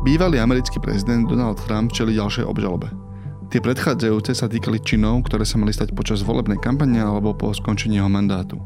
[0.00, 2.88] Bývalý americký prezident Donald Trump čeli ďalšej obžalobe.
[3.52, 8.00] Tie predchádzajúce sa týkali činov, ktoré sa mali stať počas volebnej kampane alebo po skončení
[8.00, 8.56] jeho mandátu.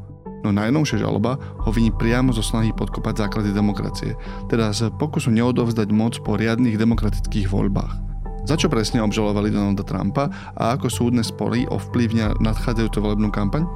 [0.46, 4.14] No najnovšia žaloba ho viní priamo zo snahy podkopať základy demokracie,
[4.46, 7.98] teda z pokusu neodovzdať moc po riadnych demokratických voľbách.
[8.46, 13.66] Za čo presne obžalovali Donalda Trumpa a ako súdne spory ovplyvňa nadchádzajúcu volebnú kampaň?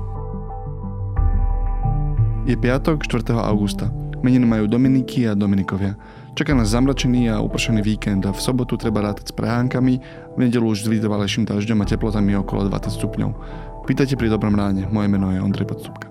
[2.47, 3.35] Je piatok 4.
[3.35, 3.91] augusta.
[4.23, 5.99] Meniny majú Dominiky a Dominikovia.
[6.39, 10.71] Čaká nás zamračený a upršený víkend a v sobotu treba rátať s prehánkami, v nedelu
[10.71, 13.31] už s vytrvalejším dažďom a teplotami okolo 20 stupňov.
[13.91, 16.07] Vítajte pri Dobrom ráne, moje meno je Ondrej Podstupka.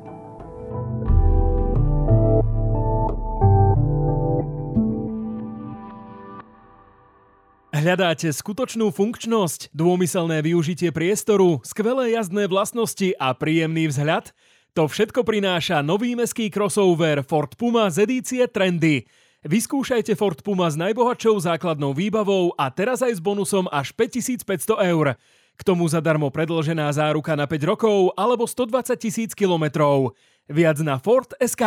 [7.71, 14.35] Hľadáte skutočnú funkčnosť, dômyselné využitie priestoru, skvelé jazdné vlastnosti a príjemný vzhľad?
[14.75, 19.07] To všetko prináša nový meský crossover Ford Puma z edície Trendy–
[19.47, 24.43] Vyskúšajte Ford Puma s najbohatšou základnou výbavou a teraz aj s bonusom až 5500
[24.91, 25.15] eur.
[25.55, 30.11] K tomu zadarmo predlžená záruka na 5 rokov alebo 120 tisíc kilometrov.
[30.51, 31.63] Viac na Ford SK.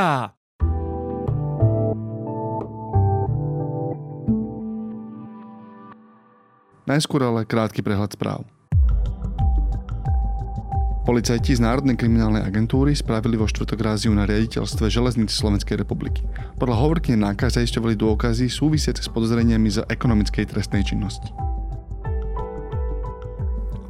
[6.85, 8.45] Najskôr ale krátky prehľad správ.
[11.11, 16.23] Policajti z Národnej kriminálnej agentúry spravili vo štvrtok ráziu na riaditeľstve železnice Slovenskej republiky.
[16.55, 21.27] Podľa hovorky nákaz zaisťovali dôkazy súvisiace s podozreniami z ekonomickej trestnej činnosti.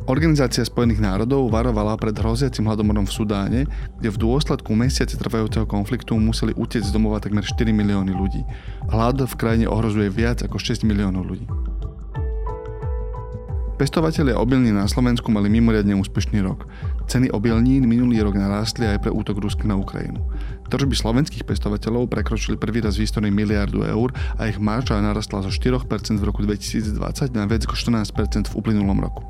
[0.09, 3.61] Organizácia Spojených národov varovala pred hroziacim hladomorom v Sudáne,
[4.01, 8.49] kde v dôsledku mesiace trvajúceho konfliktu museli utiecť z domova takmer 4 milióny ľudí.
[8.89, 11.45] Hlad v krajine ohrozuje viac ako 6 miliónov ľudí.
[13.81, 16.69] Pestovatelia obilní na Slovensku mali mimoriadne úspešný rok.
[17.09, 20.21] Ceny obilnín minulý rok narástli aj pre útok Ruska na Ukrajinu.
[20.69, 25.49] Tržby slovenských pestovateľov prekročili prvý raz v histórii miliardu eur a ich marža narastla zo
[25.49, 25.81] 4%
[26.21, 26.93] v roku 2020
[27.33, 29.25] na viac ako 14% v uplynulom roku.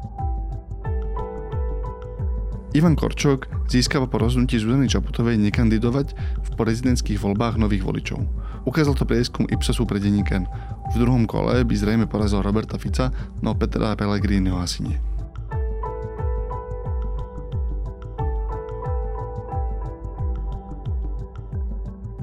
[2.75, 8.19] Ivan Korčok získava po rozhodnutí Zuzany Čaputovej nekandidovať v prezidentských voľbách nových voličov.
[8.67, 10.47] Ukázal to prieskum Ipsosu pre denníken.
[10.91, 14.99] V druhom kole by zrejme porazil Roberta Fica, no Petra Pellegriniho asi nie.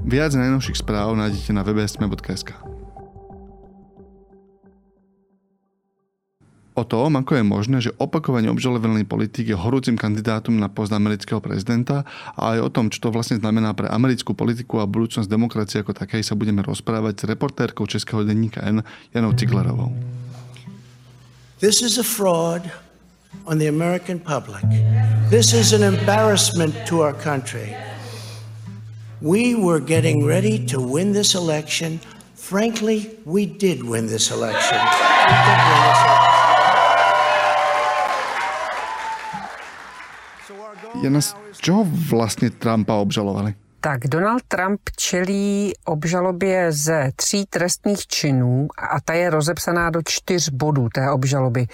[0.08, 2.56] Viac najnovších správ nájdete na webe sme.sk.
[6.78, 11.42] o tom, ako je možné, že opakovane obžalovaný politik je horúcim kandidátom na post amerického
[11.42, 12.06] prezidenta
[12.38, 15.98] a aj o tom, čo to vlastne znamená pre americkú politiku a budúcnosť demokracie ako
[15.98, 19.90] takej sa budeme rozprávať s reportérkou českého denníka N Janou Ciglerovou.
[21.58, 22.70] This is a fraud
[23.50, 24.62] on the American public.
[25.26, 27.74] This is an embarrassment to our country.
[29.18, 31.98] We were getting ready to win this election.
[32.38, 34.78] Frankly, we did win this election.
[34.78, 36.17] We did win this election.
[41.02, 43.54] Jana, z čeho vlastně Trumpa obžalovali?
[43.80, 50.48] Tak Donald Trump čelí obžalobě ze tří trestných činů a ta je rozepsaná do čtyř
[50.48, 51.66] bodů té obžaloby.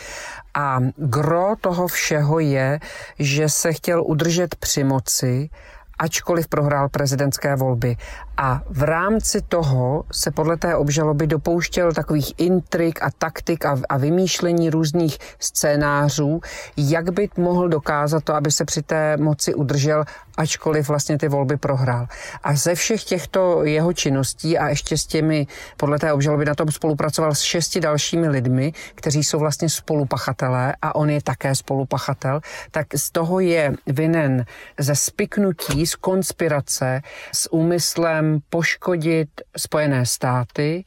[0.55, 2.81] A gro toho všeho je,
[3.19, 5.51] že se chtěl udržet při moci,
[5.99, 7.97] ačkoliv prohrál prezidentské volby.
[8.37, 13.97] A v rámci toho se podle té obžaloby dopouštěl takových intrik a taktik a, a
[13.97, 16.41] vymýšlení různých scénářů,
[16.77, 20.05] jak by mohl dokázat to, aby se při té moci udržel,
[20.37, 22.07] ačkoliv vlastně ty volby prohrál.
[22.43, 25.47] A ze všech těchto jeho činností a ještě s těmi,
[25.77, 30.95] podle té obžaloby na tom spolupracoval s šesti dalšími lidmi, kteří jsou vlastně spolupachatelé a
[30.95, 32.41] on je také spolupachatel,
[32.71, 34.45] tak z toho je vinen
[34.79, 37.03] ze spiknutí, z konspirace,
[37.33, 40.85] s úmyslem cílem poškodit Spojené státy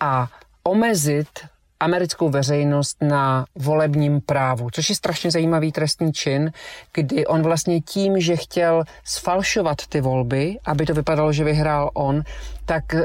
[0.00, 0.28] a
[0.62, 1.28] omezit
[1.80, 6.52] americkou veřejnost na volebním právu, což je strašně zajímavý trestný čin,
[6.94, 12.22] kdy on vlastně tím, že chtěl sfalšovat ty volby, aby to vypadalo, že vyhrál on,
[12.64, 13.00] tak uh,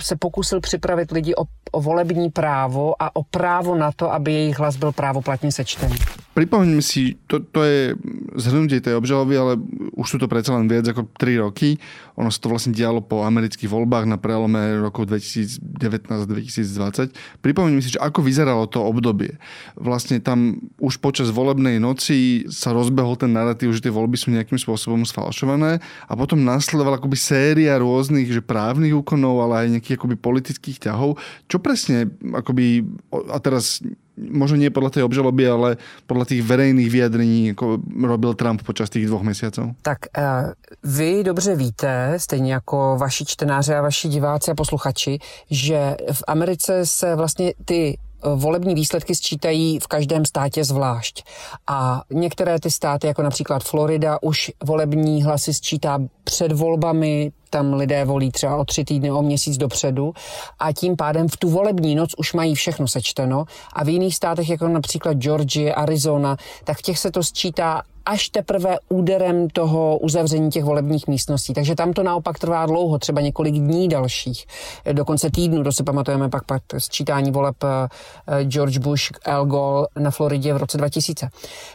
[0.00, 4.58] se pokusil připravit lidi o, o volební právo a o právo na to, aby jejich
[4.58, 5.96] hlas byl právoplatně sečtený.
[6.32, 7.92] Pripomeňme si, to, to je
[8.40, 9.60] zhrnutie tej obžaloby, ale
[9.92, 11.76] už sú to predsa len viac ako 3 roky.
[12.16, 17.12] Ono sa to vlastne dialo po amerických voľbách na prelome rokov 2019-2020.
[17.44, 19.36] Pripomeňme si, že ako vyzeralo to obdobie.
[19.76, 24.56] Vlastne tam už počas volebnej noci sa rozbehol ten narratív, že tie voľby sú nejakým
[24.56, 31.20] spôsobom sfalšované a potom nasledovala akoby séria rôznych že právnych ale nejakých akoby politických ťahov.
[31.44, 32.84] Čo presne akoby,
[33.30, 33.80] a teraz
[34.18, 35.68] možno nie podľa tej obžaloby, ale
[36.04, 39.72] podľa tých verejných vyjadrení, ako robil Trump počas tých dvoch mesiacov?
[39.82, 40.52] Tak uh,
[40.84, 45.18] vy dobře víte, stejně jako vaši čtenáři a vaši diváci a posluchači,
[45.50, 47.98] že v Americe se vlastně ty
[48.34, 51.24] volební výsledky sčítají v každém státě zvlášť.
[51.66, 58.04] A některé ty státy, jako například Florida, už volební hlasy sčítá před volbami, tam lidé
[58.04, 60.12] volí třeba o tři týdny, o měsíc dopředu
[60.58, 64.48] a tím pádem v tu volební noc už mají všechno sečteno a v jiných státech,
[64.48, 70.50] jako například Georgia, Arizona, tak v těch se to sčítá až teprve úderem toho uzavření
[70.50, 71.54] těch volebních místností.
[71.54, 74.46] Takže tam to naopak trvá dlouho, třeba několik dní dalších,
[74.92, 80.10] dokonce týdnu, to si pamatujeme pak, pak sčítání voleb eh, George Bush, Al Gore na
[80.10, 81.28] Floridě v roce 2000.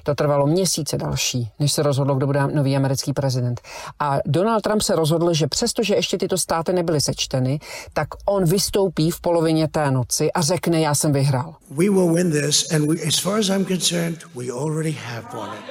[0.04, 3.62] To trvalo měsíce další, než se rozhodlo, kdo bude nový americký prezident.
[4.00, 7.60] A Donald Trump se rozhodl, že přestože ještě tyto státy nebyly sečteny,
[7.94, 11.56] tak on vystoupí v polovině té noci a řekne, já jsem vyhrál.
[11.70, 15.50] We will win this and we, as far as I'm concerned, we already have won
[15.50, 15.64] it.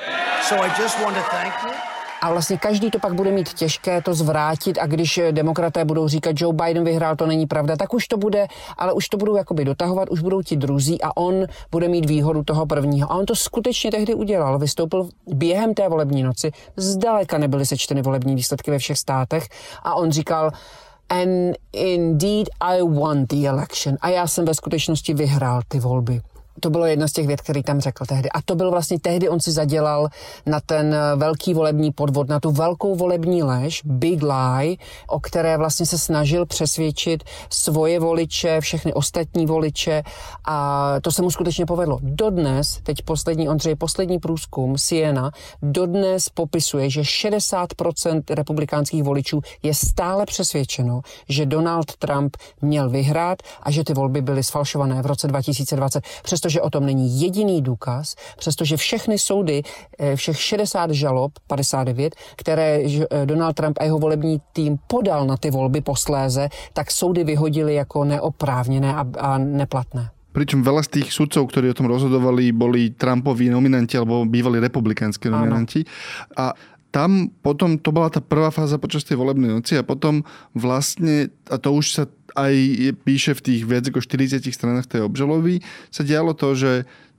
[0.48, 1.95] So I just want to thank you.
[2.26, 6.40] A vlastně každý to pak bude mít těžké to zvrátit a když demokraté budou říkat,
[6.40, 8.46] Joe Biden vyhrál, to není pravda, tak už to bude,
[8.76, 12.42] ale už to budou jakoby dotahovat, už budou ti druzí a on bude mít výhodu
[12.42, 13.12] toho prvního.
[13.12, 14.58] A on to skutečně tehdy udělal.
[14.58, 19.48] Vystoupil během té volební noci, zdaleka nebyly sečteny volební výsledky ve všech státech
[19.82, 20.50] a on říkal,
[21.08, 23.96] and indeed I won the election.
[24.00, 26.20] A já jsem ve skutečnosti vyhrál ty volby.
[26.60, 28.28] To bylo jedna z těch věd, který tam řekl tehdy.
[28.30, 30.08] A to byl vlastně tehdy, on si zadělal
[30.46, 34.76] na ten eh, velký volební podvod, na tu velkou volební lež, big lie,
[35.08, 40.02] o které vlastně se snažil přesvědčit svoje voliče, všechny ostatní voliče
[40.44, 41.98] a to se mu skutečně povedlo.
[42.02, 45.30] Dodnes, teď poslední, Ondřej, poslední průzkum Siena,
[45.62, 53.70] dodnes popisuje, že 60% republikánských voličů je stále přesvědčeno, že Donald Trump měl vyhrát a
[53.70, 56.04] že ty volby byly sfalšované v roce 2020.
[56.22, 59.62] Přesto přestože o tom není jediný důkaz, přestože všechny soudy,
[59.98, 65.36] eh, všech 60 žalob, 59, které eh, Donald Trump a jeho volební tým podal na
[65.36, 70.14] ty volby posléze, tak soudy vyhodili jako neoprávněné a, a neplatné.
[70.36, 75.32] Pričom veľa z tých sudcov, ktorí o tom rozhodovali, boli Trumpoví nominanti alebo bývali republikánske
[75.32, 75.80] nominanti.
[75.80, 75.90] Ano.
[76.36, 76.44] A
[76.94, 80.24] tam potom, to bola tá prvá fáza počas tej volebnej noci a potom
[80.56, 82.04] vlastne, a to už sa
[82.36, 82.54] aj
[83.04, 86.72] píše v tých viac ako 40 stranách tej obžaloby, sa dialo to, že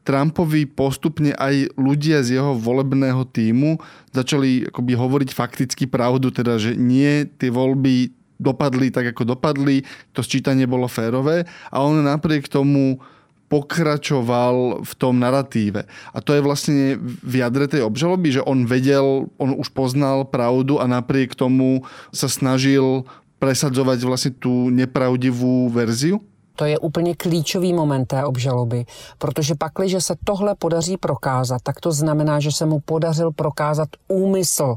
[0.07, 3.75] Trumpovi postupne aj ľudia z jeho volebného týmu
[4.15, 9.83] začali akoby hovoriť fakticky pravdu, teda že nie, tie voľby dopadli tak, ako dopadli,
[10.15, 11.43] to sčítanie bolo férové
[11.73, 13.01] a on napriek tomu
[13.47, 15.87] pokračoval v tom narratíve.
[15.87, 20.79] A to je vlastne v jadre tej obžaloby, že on vedel, on už poznal pravdu
[20.79, 23.07] a napriek tomu sa snažil
[23.39, 26.19] presadzovať vlastne tú nepravdivú verziu?
[26.57, 28.85] To je úplně klíčový moment té obžaloby,
[29.17, 34.75] protože pakliže se tohle podaří prokázat, tak to znamená, že se mu podařil prokázat úmysl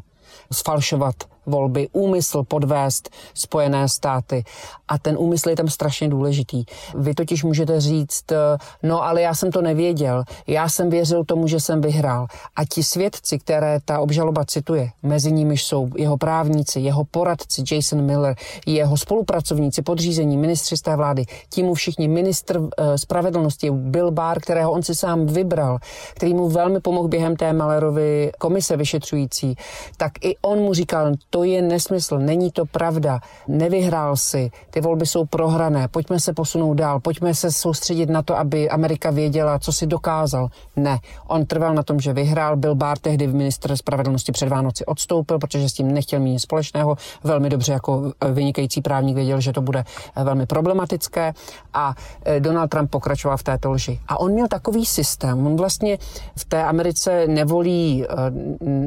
[0.52, 1.14] sfalšovat
[1.47, 4.45] volby, úmysl podvést Spojené státy.
[4.89, 6.65] A ten úmysl je tam strašně důležitý.
[6.95, 8.37] Vy totiž můžete říct, eh,
[8.83, 12.27] no ale já jsem to nevěděl, já jsem věřil tomu, že jsem vyhrál.
[12.57, 18.03] A ti svědci, které ta obžaloba cituje, mezi nimi jsou jeho právníci, jeho poradci Jason
[18.03, 18.35] Miller,
[18.67, 24.41] jeho spolupracovníci, podřízení, ministři z té vlády, tím mu všichni ministr eh, spravedlnosti Bill Barr,
[24.41, 25.79] kterého on si sám vybral,
[26.15, 29.57] který mu velmi pomohl během té Malerovy komise vyšetřující,
[29.97, 35.06] tak i on mu říkal, to je nesmysl, není to pravda, nevyhrál si, ty volby
[35.06, 39.72] jsou prohrané, pojďme se posunout dál, pojďme se soustředit na to, aby Amerika věděla, co
[39.72, 40.49] si dokázal.
[40.77, 44.87] Ne, on trval na tom, že vyhrál, byl Bár tehdy v ministr spravedlnosti před Vánoci
[44.87, 49.53] odstoupil, protože s tím nechtěl mít nic společného, velmi dobře jako vynikající právník věděl, že
[49.53, 49.84] to bude
[50.25, 51.32] velmi problematické.
[51.75, 51.94] A
[52.25, 54.01] eh, Donald Trump pokračoval v této lži.
[54.08, 55.99] A on měl takový systém, on vlastně
[56.37, 58.06] v té Americe nevolí,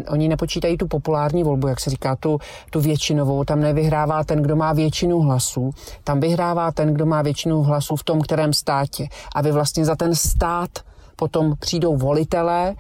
[0.09, 2.32] oni nepočítají tu populární volbu, jak se říká, tu
[2.69, 5.71] tu většinovou, tam nevyhrává ten, kdo má většinu hlasů,
[6.03, 9.07] tam vyhrává ten, kdo má většinu hlasů v tom kterém státě.
[9.35, 10.69] A vy vlastně za ten stát
[11.15, 12.75] potom přijdou volitelé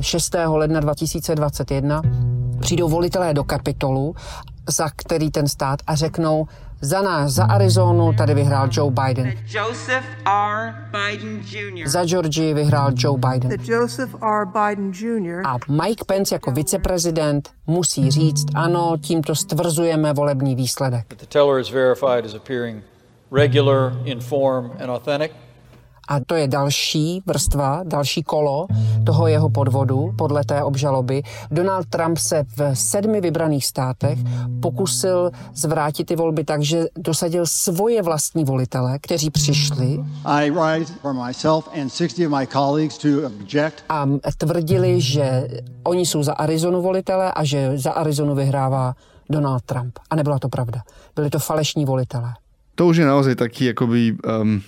[0.00, 0.34] 6.
[0.46, 2.02] ledna 2021
[2.60, 4.14] přijdou volitelé do kapitolu,
[4.68, 6.46] za který ten stát a řeknou,
[6.80, 9.32] za nás, za Arizonu, tady vyhrál Joe Biden.
[9.46, 10.74] Joseph R.
[10.90, 11.88] Biden Jr.
[11.88, 13.60] Za Georgii vyhrál Joe Biden.
[13.64, 14.46] Joseph R.
[14.46, 15.42] Biden Jr.
[15.46, 21.06] A Mike Pence jako viceprezident musí říct, ano, tímto stvrzujeme volební výsledek.
[21.08, 22.82] The teller is verified as appearing
[23.32, 25.32] regular, in form and authentic.
[26.08, 28.66] A to je další vrstva, další kolo
[29.06, 31.22] toho jeho podvodu podle té obžaloby.
[31.50, 34.18] Donald Trump se v sedmi vybraných státech
[34.62, 39.98] pokusil zvrátit ty volby tak, že dosadil svoje vlastní volitele, kteří přišli
[43.88, 44.06] a
[44.38, 45.48] tvrdili, že
[45.84, 48.94] oni jsou za Arizonu volitele a že za Arizonu vyhrává
[49.30, 49.98] Donald Trump.
[50.10, 50.82] A nebyla to pravda.
[51.16, 52.34] Byli to falešní volitelé.
[52.74, 54.62] To už je naozaj taký, akoby, um,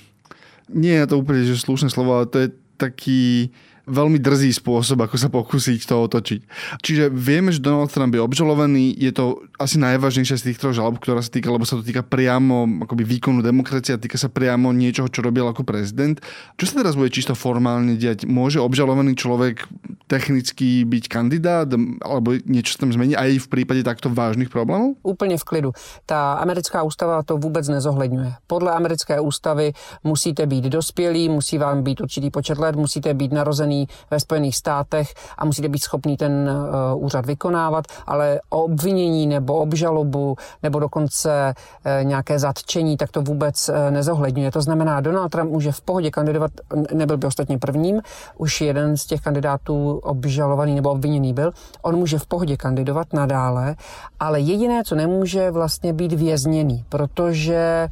[1.47, 3.51] že slušné slovo, ale to je taký
[3.91, 6.41] veľmi drzý spôsob, ako sa pokúsiť to otočiť.
[6.81, 11.03] Čiže vieme, že Donald Trump je obžalovaný, je to asi najvážnejšia z tých troch žalob,
[11.03, 14.73] ktorá sa týka, lebo sa to týka priamo akoby výkonu demokracie a týka sa priamo
[14.73, 16.17] niečoho, čo robil ako prezident.
[16.57, 18.25] Čo sa teraz bude čisto formálne diať?
[18.25, 19.67] Môže obžalovaný človek
[20.07, 21.69] technicky byť kandidát,
[22.03, 24.99] alebo niečo sa tam zmení aj v prípade takto vážnych problémov?
[25.03, 25.71] Úplně v klidu.
[26.07, 28.33] Ta americká ústava to vůbec nezohledňuje.
[28.47, 29.73] Podle americké ústavy
[30.05, 33.80] musíte být dospělí, musí vám být určitý počet let, musíte být narozený
[34.11, 36.51] ve Spojených státech a musíte být schopný ten
[36.95, 43.23] uh, úřad vykonávat, ale o obvinění nebo obžalobu nebo dokonce uh, nějaké zatčení, tak to
[43.23, 44.51] vůbec uh, nezohledňuje.
[44.51, 46.51] To znamená, Donald Trump může v pohodě kandidovat,
[46.93, 48.01] nebyl by ostatně prvním,
[48.37, 53.77] už jeden z těch kandidátů obžalovaný nebo obviněný byl, on může v pohodě kandidovat nadále,
[54.21, 57.89] ale jediné, co nemůže vlastně být vězněný, protože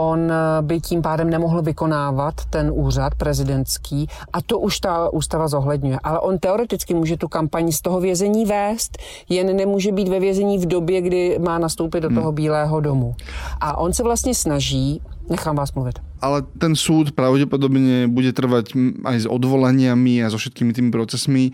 [0.00, 5.48] on eh, by tím pádem nemohl vykonávat ten úřad prezidentský a to už ta ústava
[5.48, 5.98] zohledňuje.
[6.02, 10.58] Ale on teoreticky může tu kampaň z toho vězení vést, jen nemůže být ve vězení
[10.58, 12.16] v době, kdy má nastoupit do hmm.
[12.16, 13.14] toho Bílého domu.
[13.60, 19.16] A on se vlastně snaží, nechám vás mluvit ale ten súd pravdepodobne bude trvať aj
[19.24, 21.50] s odvolaniami a so všetkými tými procesmi.
[21.50, 21.52] E,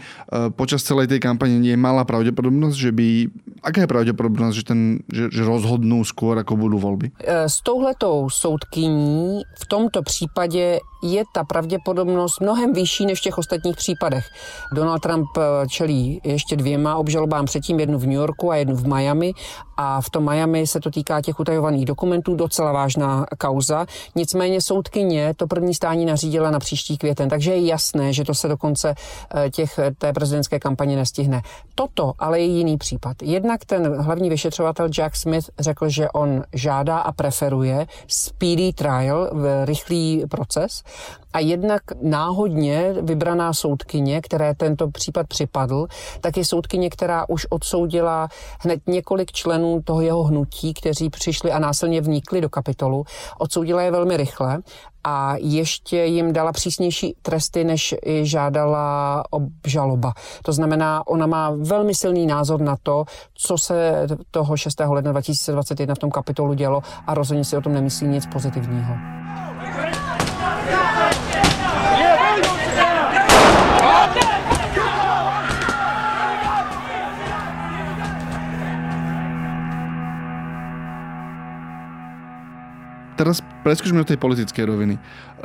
[0.53, 3.09] počas celej tej kampane je malá pravdepodobnosť, že by...
[3.63, 4.81] Aká je pravdepodobnosť, že, ten,
[5.11, 7.15] že, že rozhodnú skôr, ako budú voľby?
[7.23, 13.39] E, s touhletou soudkyní v tomto případě je ta pravděpodobnost mnohem vyšší než v těch
[13.39, 14.25] ostatních případech.
[14.75, 18.87] Donald Trump e, čelí ještě dvěma obžalobám předtím, jednu v New Yorku a jednu v
[18.87, 19.33] Miami
[19.77, 23.87] a v tom Miami se to týká těch utajovaných dokumentů, docela vážná kauza.
[24.15, 28.35] Nicméně Nicméně soudkyně to první stání nařídila na příští květen, takže je jasné, že to
[28.35, 28.95] se do konce
[29.35, 31.43] eh, těch, eh, té prezidentské kampaně nestihne.
[31.75, 33.17] Toto ale je jiný případ.
[33.23, 39.31] Jednak ten hlavní vyšetřovatel Jack Smith řekl, že on žádá a preferuje speedy trial,
[39.65, 40.83] rychlý proces,
[41.37, 45.87] a jednak náhodně vybraná soudkyně, které tento případ připadl,
[46.21, 48.29] tak je soudkyně, která už odsoudila
[48.61, 53.05] hned několik členů toho jeho hnutí, kteří přišli a násilně vnikli do kapitolu.
[53.39, 54.59] Odsoudila je velmi rychle
[55.05, 60.13] a ještě jim dala přísnější tresty, než žádala obžaloba.
[60.43, 64.81] To znamená, ona má velmi silný názor na to, co se toho 6.
[64.81, 68.95] ledna 2021 v tom kapitolu dělo a rozhodně si o tom nemyslí nic pozitivního.
[83.17, 84.95] Teraz preskočme do tej politickej roviny.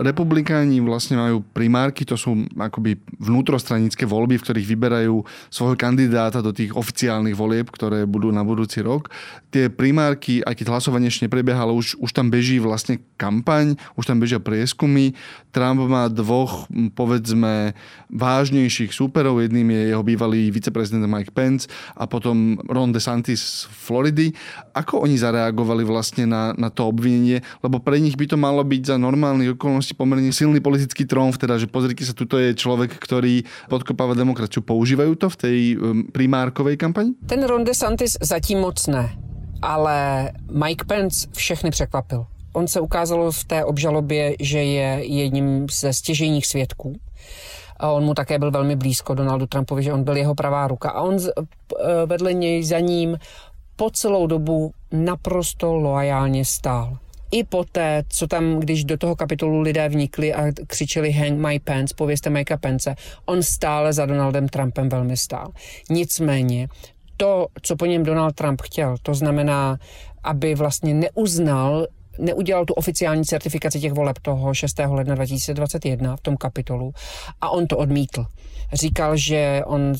[0.01, 5.15] Republikáni vlastne majú primárky, to sú akoby vnútrostranické voľby, v ktorých vyberajú
[5.53, 9.13] svojho kandidáta do tých oficiálnych volieb, ktoré budú na budúci rok.
[9.53, 14.09] Tie primárky, aj keď hlasovanie ešte neprebieha, ale už, už tam beží vlastne kampaň, už
[14.09, 15.13] tam bežia prieskumy.
[15.53, 16.65] Trump má dvoch,
[16.97, 17.77] povedzme,
[18.09, 19.39] vážnejších súperov.
[19.39, 24.33] Jedným je jeho bývalý viceprezident Mike Pence a potom Ron DeSantis z Floridy.
[24.73, 27.43] Ako oni zareagovali vlastne na, na to obvinenie?
[27.61, 31.57] lebo pre nich by to malo byť za normálnych okolností pomerne silný politický tromf, teda
[31.57, 34.65] že pozrite sa, tuto je človek, ktorý podkopáva demokraciu.
[34.65, 37.15] Používajú to v tej um, primárkovej kampani?
[37.25, 39.09] Ten Ron DeSantis zatím moc ne,
[39.61, 42.25] ale Mike Pence všechny překvapil.
[42.53, 46.95] On se ukázalo v té obžalobě, že je jedním ze stěžejních svědků.
[47.79, 50.89] A on mu také byl velmi blízko Donaldu Trumpovi, že on byl jeho pravá ruka.
[50.89, 51.17] A on
[52.05, 53.17] vedle něj za ním
[53.75, 56.97] po celou dobu naprosto loajálně stál
[57.31, 61.93] i poté, co tam, když do toho kapitolu lidé vnikli a křičeli hang my pants,
[61.93, 62.95] pověste Mikea Pence,
[63.25, 65.51] on stále za Donaldem Trumpem velmi stál.
[65.89, 66.67] Nicméně
[67.17, 69.77] to, co po něm Donald Trump chtěl, to znamená,
[70.23, 71.87] aby vlastně neuznal
[72.19, 74.79] neudělal tu oficiální certifikaci těch voleb toho 6.
[74.87, 76.93] ledna 2021 v tom kapitolu
[77.41, 78.25] a on to odmítl.
[78.73, 79.93] Říkal, že on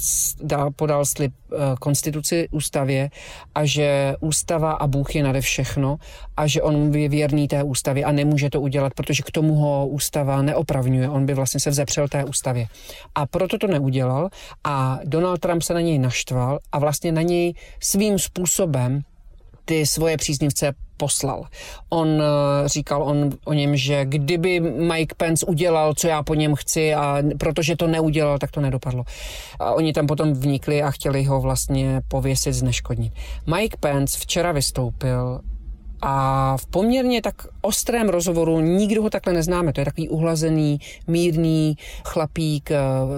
[0.43, 3.09] dal, podal slib eh, konstituci ústavě
[3.55, 5.97] a že ústava a Bůh je nade všechno
[6.37, 9.87] a že on je věrný té ústavě a nemůže to udělat, protože k tomu ho
[9.87, 11.09] ústava neopravňuje.
[11.09, 12.65] On by vlastně se vzepřel té ústavě.
[13.15, 14.29] A proto to neudělal
[14.63, 19.01] a Donald Trump se na něj naštval a vlastně na něj svým způsobem
[19.65, 21.45] ty svoje příznivce poslal.
[21.89, 26.55] On eh, říkal on o něm, že kdyby Mike Pence udělal, co já po něm
[26.55, 29.03] chci a protože to neudělal, tak to nedopadlo.
[29.59, 33.13] A oni tam potom vnikli a chtěli ho vlastně pověsit, zneškodnit.
[33.55, 35.41] Mike Pence včera vystoupil
[36.01, 41.75] a v poměrně tak ostrém rozhovoru, nikdo ho takhle neznáme, to je takový uhlazený, mírný
[42.05, 42.77] chlapík, eh,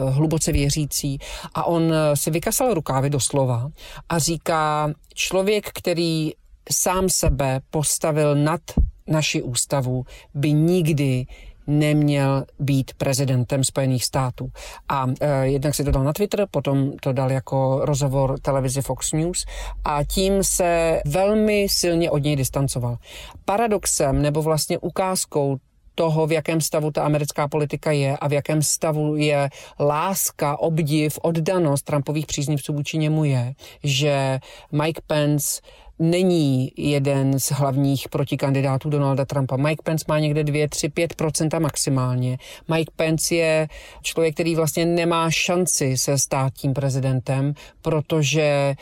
[0.10, 1.20] hluboce věřící.
[1.54, 3.70] A on eh, si vykasal rukávy doslova
[4.10, 6.32] a říká, člověk, který
[6.72, 8.62] sám sebe postavil nad
[9.08, 11.25] naši ústavu, by nikdy
[11.67, 14.51] neměl být prezidentem Spojených států.
[14.89, 19.13] A e, jednak si to dal na Twitter, potom to dal jako rozhovor televizi Fox
[19.13, 19.46] News
[19.84, 22.98] a tím se velmi silně od něj distancoval.
[23.46, 25.58] Paradoxem nebo vlastně ukázkou
[25.96, 31.20] toho, v jakém stavu ta americká politika je a v jakém stavu je láska, obdiv,
[31.22, 33.53] oddanost Trumpových příznivců vůči němu je,
[33.84, 34.39] že
[34.72, 35.62] Mike Pence
[36.03, 39.57] není jeden z hlavních protikandidátů Donalda Trumpa.
[39.57, 42.38] Mike Pence má někde 2, 3, 5% maximálně.
[42.74, 43.67] Mike Pence je
[44.01, 48.75] člověk, který vlastně nemá šanci se stát tím prezidentem, protože eh,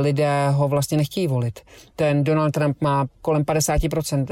[0.00, 1.60] lidé ho vlastně nechtějí volit.
[1.96, 4.24] Ten Donald Trump má kolem 50 eh,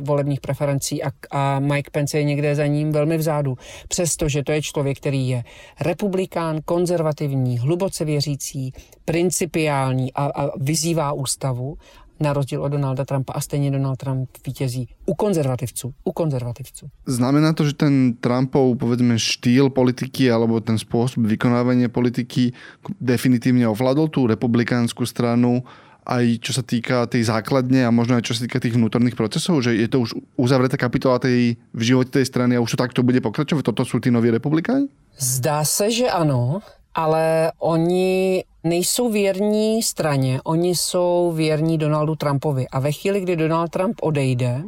[0.00, 3.58] volebních preferencí a, a Mike Pence je někde za ním velmi vzadu.
[3.88, 5.44] Přestože to je člověk, který je
[5.80, 8.72] republikán, konzervativní, hluboce věřící,
[9.08, 11.80] principiální a, a vyzývá ústavu,
[12.20, 15.94] na rozdíl od Donalda Trumpa a stejně Donald Trump vítězí u konzervativců.
[16.04, 16.86] U konzervativců.
[17.06, 22.52] Znamená to, že ten Trumpov, povedzme, štýl politiky alebo ten spôsob vykonávania politiky
[23.00, 25.62] definitívne ovládol tú republikánsku stranu
[26.08, 29.60] aj čo sa týka tej základne a možno aj čo sa týka tých vnútorných procesov,
[29.60, 33.04] že je to už uzavretá kapitola tej, v živote tej strany a už to takto
[33.04, 33.60] bude pokračovať?
[33.60, 34.88] Toto sú tí noví republikáni?
[35.20, 36.64] Zdá se, že ano,
[36.96, 42.68] ale oni nejsou věrní straně, oni jsou věrní Donaldu Trumpovi.
[42.68, 44.62] A ve chvíli, kdy Donald Trump odejde,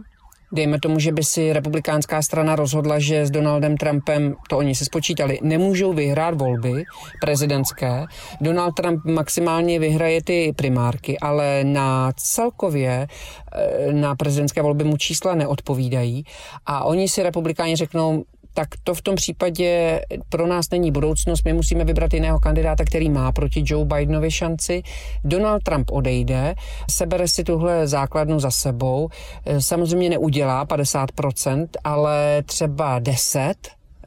[0.52, 4.84] dejme tomu, že by si republikánská strana rozhodla, že s Donaldem Trumpem, to oni se
[4.84, 6.84] spočítali, nemůžou vyhrát volby
[7.20, 8.04] prezidentské.
[8.40, 13.06] Donald Trump maximálně vyhraje ty primárky, ale na celkově
[13.52, 16.24] eh, na prezidentské volby mu čísla neodpovídají.
[16.66, 21.44] A oni si republikáni řeknou, tak to v tom případě pro nás není budoucnost.
[21.44, 24.82] My musíme vybrat jiného kandidáta, který má proti Joe Bidenovi šanci.
[25.24, 26.54] Donald Trump odejde,
[26.90, 29.08] sebere si tuhle základnu za sebou.
[29.46, 33.54] Eh, samozřejmě neudělá 50%, ale třeba 10,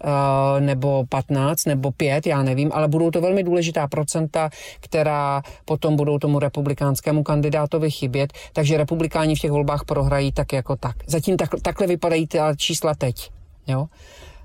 [0.03, 5.95] eh, nebo 15 nebo 5, já nevím, ale budou to velmi důležitá procenta, která potom
[5.95, 10.95] budou tomu republikánskému kandidátovi chybět, takže republikáni v těch volbách prohrají tak jako tak.
[11.07, 13.31] Zatím tak, takhle vypadají ta čísla teď.
[13.67, 13.87] Jo?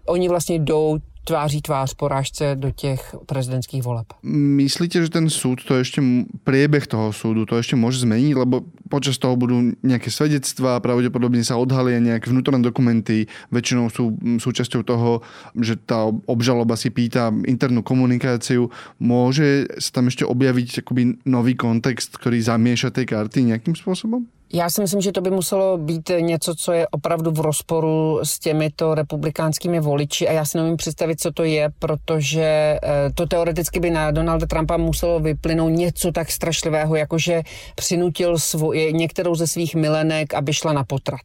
[0.08, 4.06] Oni vlastně jdou tváří tvář porážce do těch prezidentských voleb.
[4.32, 6.00] Myslíte, že ten súd, to ešte
[6.48, 11.60] priebeh toho súdu, to ešte môže zmeniť, lebo počas toho budú nejaké svedectvá, pravdepodobne sa
[11.60, 15.20] odhalia nejaké vnútorné dokumenty, väčšinou sú súčasťou toho,
[15.52, 18.72] že tá obžaloba si pýta internú komunikáciu.
[18.96, 24.24] Môže sa tam ešte objaviť akoby nový kontext, ktorý zamieša tej karty nejakým spôsobom?
[24.52, 28.38] Já si myslím, že to by muselo být něco, co je opravdu v rozporu s
[28.38, 32.80] těmito republikánskými voliči a já si nevím představit, co to je, protože eh,
[33.14, 37.42] to teoreticky by na Donalda Trumpa muselo vyplynout něco tak strašlivého, jako že
[37.74, 41.20] přinutil svoje, některou ze svých milenek, aby šla na potrat.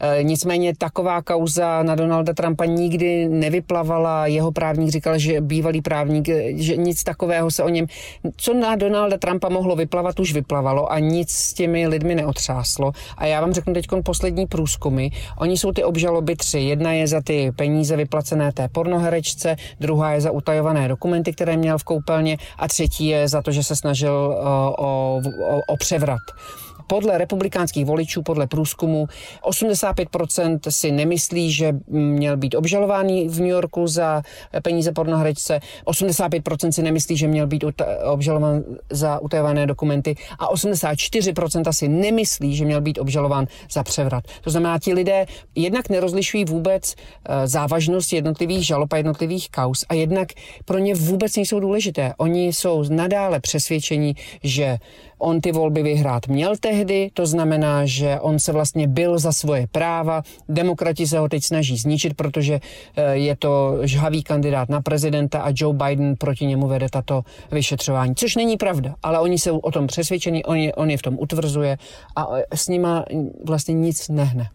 [0.00, 4.26] Eh, nicméně taková kauza na Donalda Trumpa nikdy nevyplavala.
[4.26, 7.86] Jeho právník říkal, že bývalý právník, že nic takového se o něm,
[8.36, 12.92] co na Donalda Trumpa mohlo vyplavat, už vyplavalo a nic s těmi lidmi neotřáslo kláslo.
[13.18, 15.08] A já vám řeknu teď poslední průzkumy.
[15.38, 16.58] Oni jsou ty obžaloby tři.
[16.58, 21.78] Jedna je za ty peníze vyplacené té pornoherečce, druhá je za utajované dokumenty, které měl
[21.78, 25.20] v koupelně a třetí je za to, že se snažil o, o,
[25.68, 26.20] o převrat
[26.86, 29.06] podle republikánských voličů, podle průzkumu,
[29.42, 34.22] 85% si nemyslí, že měl být obžalovaný v New Yorku za
[34.62, 37.64] peníze pornohrečce, 85% si nemyslí, že měl být
[38.04, 44.24] obžalován za utajované dokumenty a 84% si nemyslí, že měl být obžalován za převrat.
[44.40, 49.94] To znamená, ti lidé jednak nerozlišují vůbec eh, závažnost jednotlivých žalob a jednotlivých kaus a
[49.94, 50.28] jednak
[50.64, 52.12] pro ně vůbec nejsou důležité.
[52.16, 54.78] Oni jsou nadále přesvědčení, že
[55.18, 59.66] On ty volby vyhrát měl tehdy, to znamená, že on se vlastně byl za svoje
[59.66, 60.22] práva.
[60.48, 62.60] Demokrati se ho teď snaží zničit, protože
[62.96, 67.22] eh, je to žhavý kandidát na prezidenta a Joe Biden proti němu vede tato
[67.52, 68.14] vyšetřování.
[68.14, 71.16] Což není pravda, ale oni jsou o tom přesvědčení, on je, on je v tom
[71.20, 71.78] utvrzuje
[72.16, 73.04] a eh, s nima
[73.44, 74.48] vlastně nic nehne.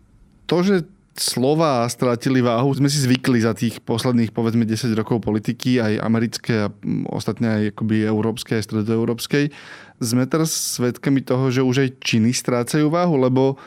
[0.45, 0.81] To, že
[1.19, 2.71] slova stratili váhu.
[2.71, 6.71] Sme si zvykli za tých posledných povedzme 10 rokov politiky, aj americké a
[7.11, 9.51] ostatne aj akoby európskej, aj stredoeurópskej.
[9.99, 13.59] Sme teraz svedkami toho, že už aj činy strácajú váhu, lebo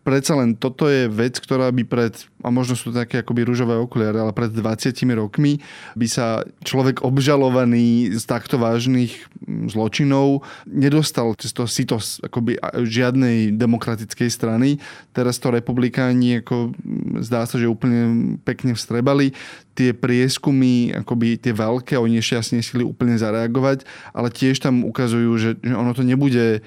[0.00, 3.76] predsa len toto je vec, ktorá by pred, a možno sú to také akoby rúžové
[3.76, 5.60] okuliare, ale pred 20 rokmi
[5.92, 12.56] by sa človek obžalovaný z takto vážnych mm, zločinov nedostal cez to sito akoby
[12.88, 14.80] žiadnej demokratickej strany.
[15.12, 19.36] Teraz to republikáni ako mm, zdá sa, že úplne pekne vstrebali.
[19.76, 23.84] Tie prieskumy, akoby tie veľké, oni ešte nesili úplne zareagovať,
[24.16, 26.64] ale tiež tam ukazujú, že, že ono to nebude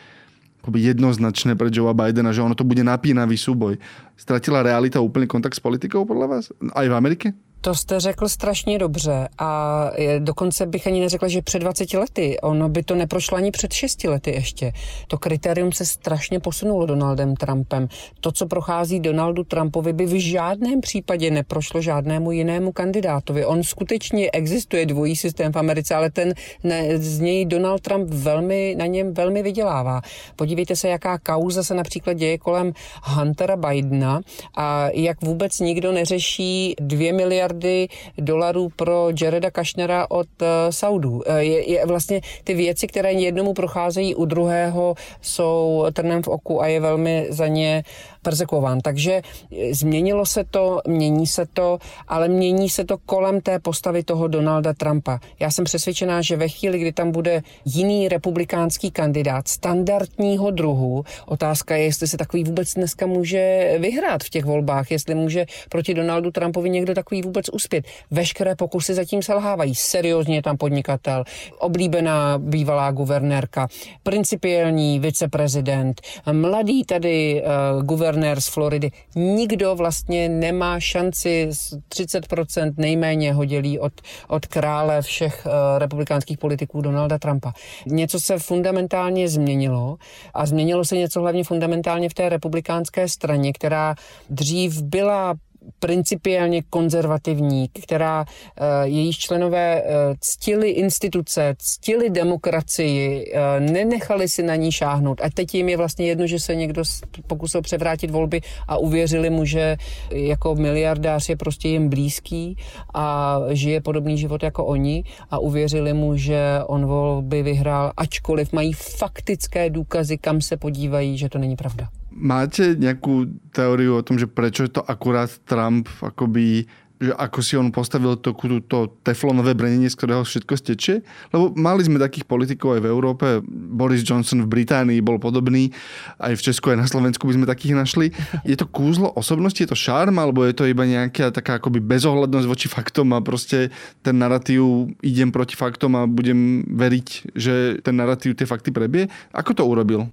[0.71, 3.75] jednoznačné pre Joea Bidena, že ono to bude napínavý súboj.
[4.15, 6.43] Stratila realita úplný kontakt s politikou podľa vás?
[6.71, 7.35] Aj v Amerike?
[7.63, 12.39] To jste řekl strašně dobře a dokonce bych ani neřekla, že před 20 lety.
[12.39, 14.73] Ono by to neprošlo ani před 6 lety ještě.
[15.07, 17.87] To kritérium se strašně posunulo Donaldem Trumpem.
[18.19, 23.45] To, co prochází Donaldu Trumpovi, by v žádném případě neprošlo žádnému jinému kandidátovi.
[23.45, 28.75] On skutečně existuje dvojí systém v Americe, ale ten ne, z něj Donald Trump velmi,
[28.77, 30.01] na něm velmi vydělává.
[30.35, 32.73] Podívejte se, jaká kauza se například děje kolem
[33.03, 34.21] Huntera Bidena
[34.55, 37.87] a jak vůbec nikdo neřeší dvě miliardy miliardy
[38.17, 41.11] dolarů pro Jareda Kašnera od uh, Saudů.
[41.11, 46.61] Uh, je, je vlastně ty věci, které jednomu procházejí u druhého, jsou trnem v oku
[46.61, 47.83] a je velmi za ně
[48.23, 48.81] persekuován.
[48.81, 54.03] Takže eh, změnilo se to, mění se to, ale mění se to kolem té postavy
[54.03, 55.19] toho Donalda Trumpa.
[55.39, 61.75] Já jsem přesvědčená, že ve chvíli, kdy tam bude jiný republikánský kandidát standardního druhu, otázka
[61.75, 66.31] je, jestli se takový vůbec dneska může vyhrát v těch volbách, jestli může proti Donaldu
[66.31, 67.85] Trumpovi někdo takový vůbec uspět.
[68.11, 69.75] Veškeré pokusy zatím selhávají.
[69.75, 71.23] Seriózně tam podnikatel,
[71.59, 73.67] oblíbená bývalá guvernérka,
[74.03, 78.91] principiální viceprezident, mladý tady uh, guvernér guvernér z Floridy.
[79.15, 81.49] Nikdo vlastně nemá šanci,
[81.89, 83.93] 30% nejméně ho dělí od,
[84.27, 87.53] od krále všech uh, republikánských politiků Donalda Trumpa.
[87.85, 89.97] Něco se fundamentálně změnilo
[90.33, 93.95] a změnilo se něco hlavně fundamentálně v té republikánské straně, která
[94.29, 95.33] dřív byla
[95.79, 99.85] principiálně konzervativní, která eh, jejíž členové eh,
[100.19, 105.21] ctili instituce, ctili demokracii, eh, nenechali si na ní šáhnout.
[105.21, 106.83] A teď jim je vlastně jedno, že se někdo
[107.27, 109.77] pokusil převrátit volby a uvěřili mu, že
[110.11, 112.57] jako miliardář je prostě jim blízký
[112.93, 118.73] a žije podobný život jako oni a uvěřili mu, že on volby vyhrál, ačkoliv mají
[118.73, 122.02] faktické důkazy, kam se podívají, že to není pravda.
[122.13, 126.69] Máte nejakú teóriu o tom, že prečo je to akurát Trump akoby
[127.03, 128.31] že ako si on postavil to,
[128.63, 130.95] to teflonové brnenie, z ktorého všetko stečie.
[131.35, 133.25] Lebo mali sme takých politikov aj v Európe.
[133.51, 135.75] Boris Johnson v Británii bol podobný.
[136.15, 138.07] Aj v Česku, aj na Slovensku by sme takých našli.
[138.47, 142.47] Je to kúzlo osobnosti, je to šarm, alebo je to iba nejaká taká akoby bezohľadnosť
[142.47, 143.67] voči faktom a proste
[143.99, 149.11] ten narratív idem proti faktom a budem veriť, že ten narratív tie fakty prebie.
[149.35, 150.07] Ako to urobil?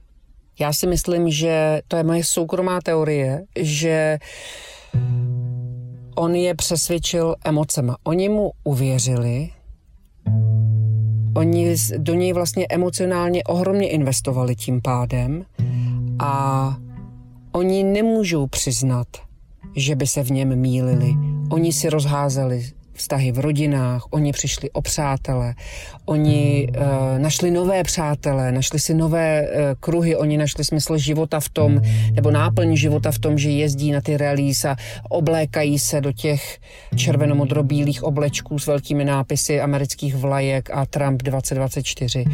[0.60, 4.18] Já si myslím, že to je moje soukromá teorie, že
[6.14, 7.96] on je přesvědčil emocema.
[8.04, 9.50] Oni mu uvěřili,
[11.36, 15.44] oni do něj vlastně emocionálně ohromně investovali tím pádem
[16.18, 16.76] a
[17.52, 19.06] oni nemůžou přiznat,
[19.76, 21.14] že by se v něm mýlili.
[21.50, 22.70] Oni si rozházeli
[23.00, 25.54] vztahy v rodinách, oni přišli o přátele,
[26.04, 29.48] oni uh, našli nové přátele, našli si nové uh,
[29.80, 31.80] kruhy, oni našli smysl života v tom,
[32.12, 34.76] nebo náplň života v tom, že jezdí na ty rallies a
[35.08, 36.58] oblékají se do těch
[36.96, 42.24] červenomodrobílých oblečků s velkými nápisy amerických vlajek a Trump 2024.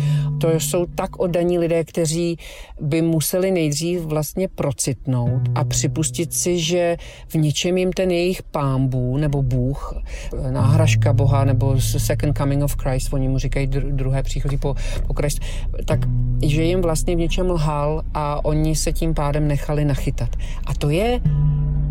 [0.40, 2.36] To jsou tak oddaní lidé, kteří
[2.80, 6.96] by museli nejdřív vlastně procitnout a připustit si, že
[7.28, 9.94] v něčem jim ten jejich pámbu nebo bůh
[10.56, 14.74] náhražka Boha nebo second coming of Christ, oni mu říkají druhé příchozí po,
[15.06, 15.40] po Christ,
[15.84, 16.00] tak
[16.42, 20.36] že jim vlastně v něčem lhal a oni se tím pádem nechali nachytat.
[20.66, 21.20] A to je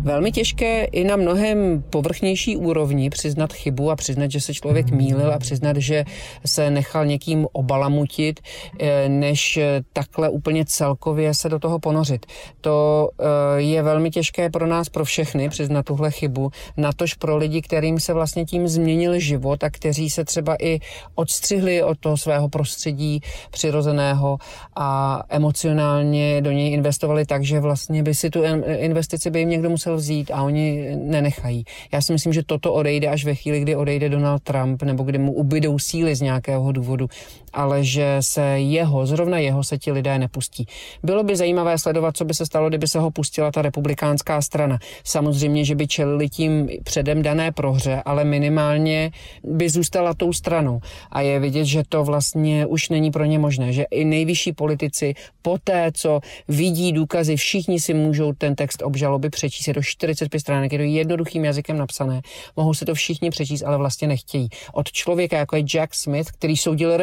[0.06, 5.32] velmi těžké i na mnohem povrchnější úrovni přiznat chybu a přiznat, že se člověk mýlil
[5.32, 6.04] a přiznat, že
[6.46, 8.40] se nechal někým obalamutit,
[8.80, 9.58] eh, než
[9.92, 12.26] takhle úplně celkově se do toho ponořit.
[12.60, 17.62] To eh, je velmi těžké pro nás, pro všechny, přiznat tuhle chybu, natož pro lidi,
[17.62, 20.78] kterým se vlastně tím změnil život a kteří se třeba i
[21.14, 24.38] odstřihli od toho svého prostředí přirozeného
[24.76, 28.42] a emocionálně do něj investovali tak, že vlastně by si tu
[28.76, 31.64] investici by jim někdo musel vzít a oni nenechají.
[31.92, 35.18] Já si myslím, že toto odejde až ve chvíli, kdy odejde Donald Trump nebo kdy
[35.18, 37.08] mu ubydou síly z nějakého důvodu
[37.56, 40.66] ale že se jeho, zrovna jeho se ti lidé nepustí.
[41.02, 44.78] Bylo by zajímavé sledovat, co by se stalo, kdyby se ho pustila ta republikánská strana.
[45.04, 49.10] Samozřejmě, že by čelili tím předem dané prohře, ale minimálně
[49.44, 50.80] by zůstala tou stranou.
[51.10, 55.14] A je vidět, že to vlastně už není pro ně možné, že i nejvyšší politici
[55.42, 59.68] po té, co vidí důkazy, všichni si můžou ten text obžaloby přečíst.
[59.68, 62.20] Je to 45 stránek, je to jednoduchým jazykem napsané.
[62.56, 64.48] Mohou si to všichni přečíst, ale vlastně nechtějí.
[64.72, 66.96] Od člověka, jako je Jack Smith, který soudil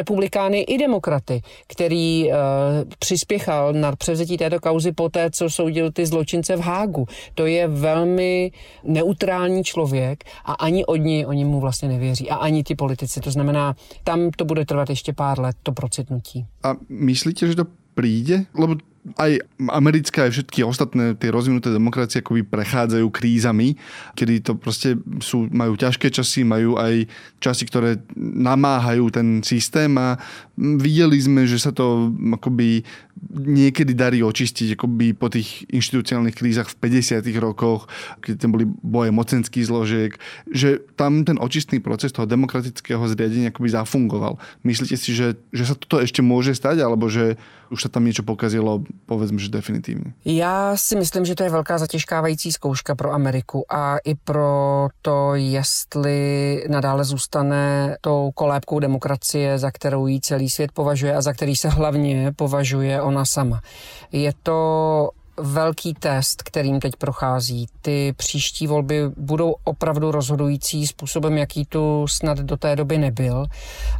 [0.48, 2.34] republikány i demokraty, který uh,
[2.98, 7.06] přispěchal na převzetí této kauzy po té, co soudil ty zločince v Hágu.
[7.34, 8.52] To je velmi
[8.84, 12.30] neutrální člověk a ani od ní oni mu vlastně nevěří.
[12.30, 13.20] A ani ti politici.
[13.20, 16.46] To znamená, tam to bude trvat ještě pár let, to procitnutí.
[16.62, 18.44] A myslíte, že to príde?
[18.58, 18.74] Lebo
[19.20, 19.36] aj
[19.68, 23.76] americké, aj všetky ostatné tie rozvinuté demokracie akoby prechádzajú krízami,
[24.16, 27.04] kedy to proste sú, majú ťažké časy, majú aj
[27.36, 30.16] časy, ktoré namáhajú ten systém a
[30.56, 32.80] videli sme, že sa to akoby
[33.30, 37.24] niekedy darí očistiť akoby po tých inštitucionálnych krízach v 50.
[37.40, 37.88] rokoch,
[38.20, 40.12] keď tam boli boje mocenských zložiek,
[40.50, 44.38] že tam ten očistný proces toho demokratického zriadenia akoby zafungoval.
[44.62, 47.40] Myslíte si, že, že sa toto ešte môže stať, alebo že
[47.74, 50.12] už sa tam niečo pokazilo povedzme, že definitivně.
[50.24, 55.34] Já si myslím, že to je velká zatěžkávající zkouška pro Ameriku a i pro to,
[55.34, 56.18] jestli
[56.68, 61.68] nadále zůstane tou kolébkou demokracie, za kterou jí celý svět považuje a za který se
[61.68, 63.62] hlavně považuje ona sama.
[64.10, 67.66] Je to velký test, kterým teď prochází.
[67.82, 73.46] Ty příští volby budou opravdu rozhodující způsobem, jaký tu snad do té doby nebyl.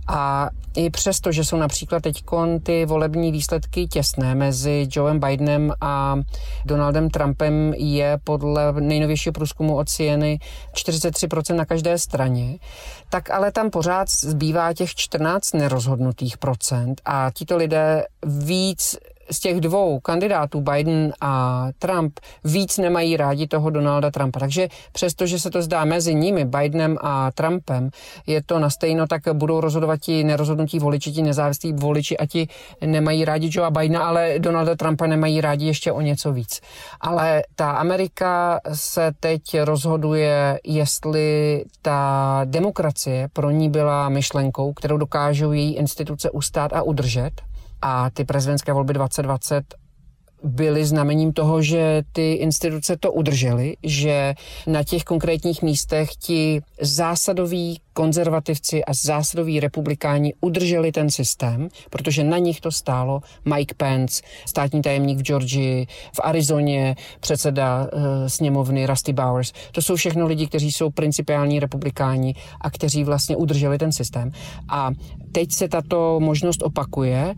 [0.09, 2.25] A i přesto, že jsou například teď
[2.63, 6.17] ty volební výsledky těsné mezi Joeem Bidenem a
[6.65, 10.39] Donaldem Trumpem je podle nejnovějšího průzkumu od Sieny
[10.75, 12.59] 43% na každé straně,
[13.11, 18.97] tak ale tam pořád zbývá těch 14 nerozhodnutých procent a tito lidé víc
[19.31, 24.41] z těch dvou kandidátů, Biden a Trump, víc nemají rádi toho Donalda Trumpa.
[24.41, 27.91] Takže přestože se to zdá mezi nimi, Bidenem a Trumpem,
[28.27, 32.49] je to na stejno, tak budou rozhodovat ti nerozhodnutí voliči, ti nezávislí voliči a ti
[32.87, 36.61] nemají rádi Joea Bidena, ale Donalda Trumpa nemají rádi ještě o něco víc.
[37.01, 45.53] Ale ta Amerika se teď rozhoduje, jestli ta demokracie pro ní byla myšlenkou, kterou dokážou
[45.53, 47.33] její instituce ustát a udržet,
[47.87, 49.65] a ty prezidentské volby 2020
[50.45, 54.35] byly znamením toho, že ty instituce to udržely, že
[54.67, 62.39] na těch konkrétních místech ti zásadoví konzervativci a zásadoví republikáni udrželi ten systém, protože na
[62.39, 63.21] nich to stálo
[63.55, 69.53] Mike Pence, státní tajemník v Georgii, v Arizoně, předseda uh, sněmovny Rusty Bowers.
[69.73, 74.31] To jsou všechno lidi, kteří jsou principiální republikáni a kteří vlastně udrželi ten systém.
[74.69, 74.91] A
[75.33, 77.35] teď se tato možnost opakuje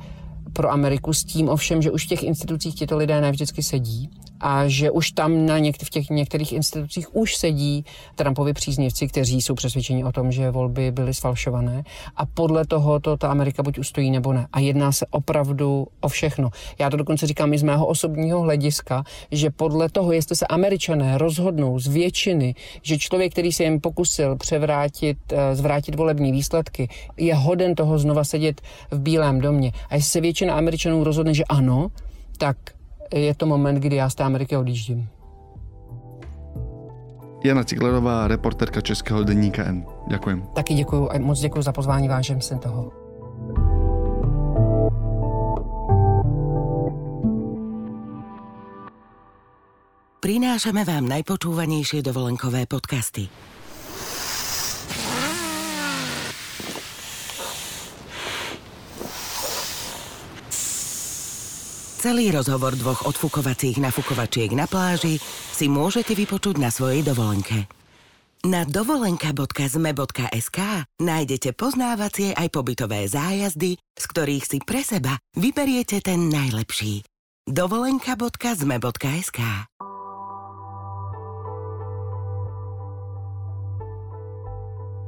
[0.56, 4.10] pro Ameriku s tím ovšem, že už v těch institucích tyto lidé nevždycky sedí
[4.46, 9.42] a že už tam na něk- v těch některých institucích už sedí Trumpovi příznivci, kteří
[9.42, 11.82] jsou přesvědčeni o tom, že volby byly sfalšované
[12.16, 14.46] a podle toho to ta Amerika buď ustojí nebo ne.
[14.52, 16.50] A jedná se opravdu o všechno.
[16.78, 21.18] Já to dokonce říkám i z mého osobního hlediska, že podle toho, jestli se američané
[21.18, 27.34] rozhodnou z většiny, že člověk, který se jim pokusil převrátit, eh, zvrátit volební výsledky, je
[27.34, 29.72] hoden toho znova sedět v Bílém domě.
[29.90, 31.88] A jestli se většina Američanů rozhodne, že ano,
[32.38, 32.75] tak
[33.14, 35.08] je to moment, kdy já z té Ameriky odjíždím.
[37.44, 39.86] Jana Ciglerová, reporterka Českého denníka N.
[40.08, 40.42] Děkuji.
[40.54, 42.92] Taky děkuji a moc děkuji za pozvání, vážím si toho.
[50.20, 53.30] Prinášame vám najpočúvanejšie dovolenkové podcasty.
[61.96, 65.16] Celý rozhovor dvoch odfukovacích nafukovačiek na pláži
[65.56, 67.64] si môžete vypočuť na svojej dovolenke.
[68.44, 70.58] Na dovolenka.zme.sk
[71.00, 77.00] nájdete poznávacie aj pobytové zájazdy, z ktorých si pre seba vyberiete ten najlepší.
[77.48, 79.40] dovolenka.zme.sk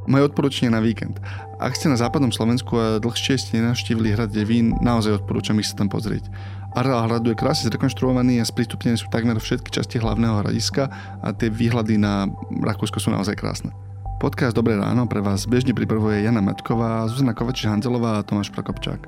[0.09, 1.21] Moje odporúčanie na víkend.
[1.61, 5.85] Ak ste na západnom Slovensku a dlhšie ste nenavštívili hrad Devín, naozaj odporúčam ich sa
[5.85, 6.33] tam pozrieť.
[6.77, 10.93] Areál hradu je krásne zrekonštruovaný a sprístupnené sú takmer všetky časti hlavného hradiska
[11.25, 13.73] a tie výhľady na Rakúsko sú naozaj krásne.
[14.21, 19.07] Podcast Dobré ráno pre vás bežne pripravuje Jana Metková, Zuzana Kovačiš-Hanzelová a Tomáš Prokopčák.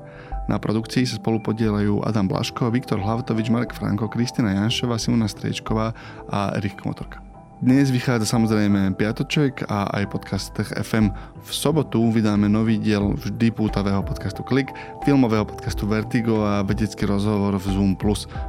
[0.49, 5.93] Na produkcii sa spolu podielajú Adam Blaško, Viktor Hlavtovič, Marek Franko, Kristina Janšová, Simona Striečková
[6.33, 7.30] a Erik Motorka.
[7.61, 11.13] Dnes vychádza samozrejme Piatoček a aj podcast Tech FM.
[11.45, 14.73] V sobotu vydáme nový diel vždy pútavého podcastu Klik,
[15.05, 17.93] filmového podcastu Vertigo a vedecký rozhovor v Zoom+.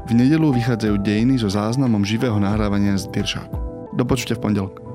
[0.09, 3.53] V nedelu vychádzajú dejiny so záznamom živého nahrávania z Diršáku.
[4.01, 4.92] Do v pondelok.